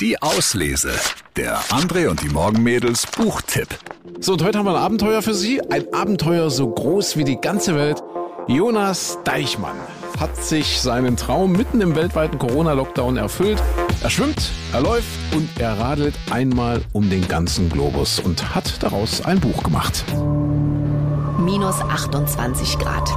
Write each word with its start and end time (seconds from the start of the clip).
Die 0.00 0.22
Auslese. 0.22 0.92
Der 1.36 1.60
André 1.64 2.08
und 2.08 2.22
die 2.22 2.30
Morgenmädels 2.30 3.06
Buchtipp. 3.06 3.68
So, 4.18 4.32
und 4.32 4.42
heute 4.42 4.56
haben 4.56 4.64
wir 4.64 4.70
ein 4.70 4.82
Abenteuer 4.82 5.20
für 5.20 5.34
Sie. 5.34 5.60
Ein 5.70 5.92
Abenteuer 5.92 6.48
so 6.48 6.70
groß 6.70 7.18
wie 7.18 7.24
die 7.24 7.38
ganze 7.38 7.74
Welt. 7.74 8.02
Jonas 8.46 9.18
Deichmann 9.24 9.76
hat 10.18 10.42
sich 10.42 10.80
seinen 10.80 11.18
Traum 11.18 11.52
mitten 11.52 11.82
im 11.82 11.96
weltweiten 11.96 12.38
Corona-Lockdown 12.38 13.18
erfüllt. 13.18 13.62
Er 14.02 14.08
schwimmt, 14.08 14.50
er 14.72 14.80
läuft 14.80 15.06
und 15.36 15.50
er 15.58 15.78
radelt 15.78 16.14
einmal 16.30 16.80
um 16.94 17.10
den 17.10 17.28
ganzen 17.28 17.68
Globus 17.68 18.20
und 18.20 18.54
hat 18.54 18.82
daraus 18.82 19.22
ein 19.26 19.38
Buch 19.38 19.62
gemacht. 19.62 20.06
Minus 21.38 21.78
28 21.78 22.78
Grad. 22.78 23.10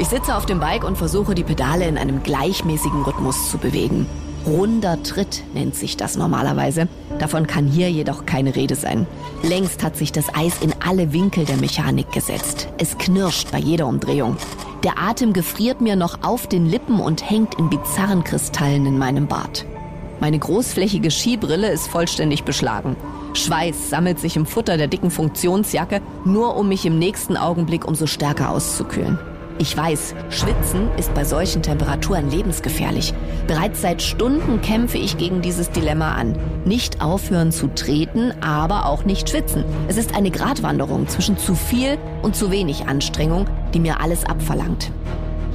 Ich 0.00 0.08
sitze 0.08 0.34
auf 0.34 0.46
dem 0.46 0.58
Bike 0.58 0.82
und 0.82 0.98
versuche 0.98 1.36
die 1.36 1.44
Pedale 1.44 1.86
in 1.86 1.96
einem 1.96 2.24
gleichmäßigen 2.24 3.02
Rhythmus 3.04 3.52
zu 3.52 3.58
bewegen. 3.58 4.08
Runder 4.46 5.02
Tritt 5.02 5.42
nennt 5.54 5.74
sich 5.74 5.96
das 5.96 6.16
normalerweise. 6.16 6.88
Davon 7.18 7.46
kann 7.46 7.66
hier 7.66 7.90
jedoch 7.90 8.26
keine 8.26 8.54
Rede 8.54 8.74
sein. 8.74 9.06
Längst 9.42 9.82
hat 9.82 9.96
sich 9.96 10.12
das 10.12 10.26
Eis 10.34 10.60
in 10.60 10.74
alle 10.84 11.14
Winkel 11.14 11.46
der 11.46 11.56
Mechanik 11.56 12.12
gesetzt. 12.12 12.68
Es 12.76 12.98
knirscht 12.98 13.50
bei 13.52 13.58
jeder 13.58 13.86
Umdrehung. 13.86 14.36
Der 14.82 14.98
Atem 14.98 15.32
gefriert 15.32 15.80
mir 15.80 15.96
noch 15.96 16.22
auf 16.22 16.46
den 16.46 16.66
Lippen 16.66 17.00
und 17.00 17.28
hängt 17.28 17.54
in 17.54 17.70
bizarren 17.70 18.22
Kristallen 18.22 18.84
in 18.84 18.98
meinem 18.98 19.28
Bart. 19.28 19.64
Meine 20.20 20.38
großflächige 20.38 21.10
Skibrille 21.10 21.70
ist 21.70 21.88
vollständig 21.88 22.44
beschlagen. 22.44 22.96
Schweiß 23.32 23.88
sammelt 23.88 24.20
sich 24.20 24.36
im 24.36 24.44
Futter 24.46 24.76
der 24.76 24.88
dicken 24.88 25.10
Funktionsjacke, 25.10 26.02
nur 26.24 26.56
um 26.56 26.68
mich 26.68 26.84
im 26.84 26.98
nächsten 26.98 27.38
Augenblick 27.38 27.86
umso 27.86 28.06
stärker 28.06 28.50
auszukühlen. 28.50 29.18
Ich 29.58 29.76
weiß, 29.76 30.16
Schwitzen 30.30 30.88
ist 30.98 31.14
bei 31.14 31.24
solchen 31.24 31.62
Temperaturen 31.62 32.28
lebensgefährlich. 32.28 33.14
Bereits 33.46 33.82
seit 33.82 34.02
Stunden 34.02 34.60
kämpfe 34.60 34.98
ich 34.98 35.16
gegen 35.16 35.42
dieses 35.42 35.70
Dilemma 35.70 36.14
an. 36.14 36.36
Nicht 36.64 37.00
aufhören 37.00 37.52
zu 37.52 37.68
treten, 37.68 38.32
aber 38.42 38.86
auch 38.86 39.04
nicht 39.04 39.30
schwitzen. 39.30 39.64
Es 39.86 39.96
ist 39.96 40.16
eine 40.16 40.32
Gratwanderung 40.32 41.06
zwischen 41.06 41.38
zu 41.38 41.54
viel 41.54 41.98
und 42.22 42.34
zu 42.34 42.50
wenig 42.50 42.86
Anstrengung, 42.86 43.46
die 43.72 43.78
mir 43.78 44.00
alles 44.00 44.24
abverlangt. 44.24 44.90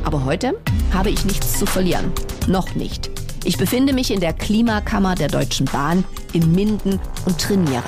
Aber 0.05 0.23
heute 0.23 0.55
habe 0.93 1.09
ich 1.09 1.25
nichts 1.25 1.59
zu 1.59 1.65
verlieren. 1.65 2.13
Noch 2.47 2.75
nicht. 2.75 3.11
Ich 3.43 3.57
befinde 3.57 3.91
mich 3.91 4.11
in 4.11 4.21
der 4.21 4.33
Klimakammer 4.33 5.15
der 5.15 5.27
Deutschen 5.27 5.65
Bahn 5.65 6.05
in 6.31 6.53
Minden 6.53 7.01
und 7.25 7.37
trainiere. 7.37 7.83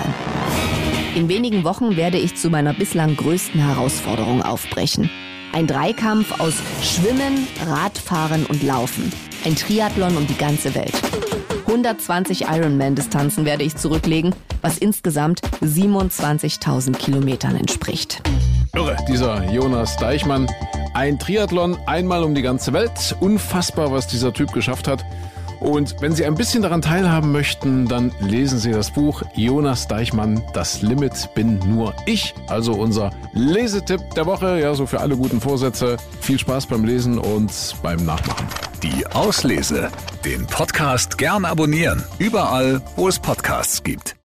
In 1.15 1.29
wenigen 1.29 1.63
Wochen 1.63 1.95
werde 1.95 2.17
ich 2.17 2.35
zu 2.35 2.49
meiner 2.49 2.73
bislang 2.73 3.15
größten 3.15 3.61
Herausforderung 3.61 4.41
aufbrechen. 4.41 5.09
Ein 5.53 5.67
Dreikampf 5.67 6.39
aus 6.39 6.53
Schwimmen, 6.81 7.45
Radfahren 7.67 8.45
und 8.45 8.63
Laufen. 8.63 9.11
Ein 9.43 9.55
Triathlon 9.55 10.15
um 10.15 10.25
die 10.25 10.37
ganze 10.37 10.73
Welt. 10.75 10.93
120 11.67 12.43
Ironman-Distanzen 12.43 13.43
werde 13.43 13.63
ich 13.63 13.75
zurücklegen, 13.75 14.33
was 14.61 14.77
insgesamt 14.77 15.41
27.000 15.61 16.97
Kilometern 16.97 17.57
entspricht. 17.57 18.21
Irre, 18.73 18.95
dieser 19.09 19.51
Jonas 19.51 19.97
Deichmann. 19.97 20.47
Ein 20.93 21.19
Triathlon 21.19 21.77
einmal 21.85 22.23
um 22.23 22.33
die 22.33 22.41
ganze 22.41 22.71
Welt. 22.71 23.15
Unfassbar, 23.19 23.91
was 23.91 24.07
dieser 24.07 24.33
Typ 24.33 24.53
geschafft 24.53 24.87
hat. 24.87 25.03
Und 25.61 26.01
wenn 26.01 26.13
Sie 26.13 26.25
ein 26.25 26.33
bisschen 26.33 26.63
daran 26.63 26.81
teilhaben 26.81 27.31
möchten, 27.31 27.87
dann 27.87 28.11
lesen 28.19 28.57
Sie 28.57 28.71
das 28.71 28.91
Buch 28.91 29.21
Jonas 29.35 29.87
Deichmann, 29.87 30.43
Das 30.53 30.81
Limit 30.81 31.29
bin 31.35 31.59
nur 31.59 31.93
ich. 32.07 32.33
Also 32.47 32.73
unser 32.73 33.11
Lesetipp 33.33 34.01
der 34.15 34.25
Woche, 34.25 34.59
ja, 34.59 34.73
so 34.73 34.87
für 34.87 34.99
alle 34.99 35.15
guten 35.15 35.39
Vorsätze. 35.39 35.97
Viel 36.19 36.39
Spaß 36.39 36.65
beim 36.65 36.83
Lesen 36.83 37.19
und 37.19 37.51
beim 37.83 38.03
Nachmachen. 38.03 38.47
Die 38.81 39.05
Auslese. 39.07 39.89
Den 40.25 40.47
Podcast 40.47 41.19
gern 41.19 41.45
abonnieren. 41.45 42.03
Überall, 42.17 42.81
wo 42.95 43.07
es 43.07 43.19
Podcasts 43.19 43.83
gibt. 43.83 44.15